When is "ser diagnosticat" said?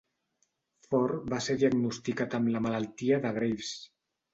1.49-2.37